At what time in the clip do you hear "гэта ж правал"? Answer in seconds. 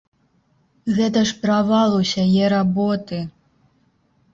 0.97-1.95